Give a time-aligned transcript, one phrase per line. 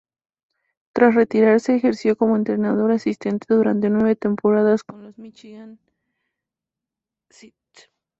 [0.93, 5.77] Tras retirarse, ejerció como entrenador asistente durante nueve temporadas con los Michigan
[7.29, 7.55] St.